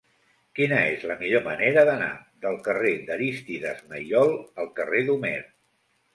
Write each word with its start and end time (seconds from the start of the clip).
Quina 0.59 0.77
és 0.93 1.03
la 1.11 1.17
millor 1.19 1.43
manera 1.47 1.83
d'anar 1.89 2.07
del 2.47 2.57
carrer 2.69 2.95
d'Arístides 3.11 3.85
Maillol 3.93 4.35
al 4.65 4.73
carrer 4.81 5.05
d'Homer? 5.13 5.37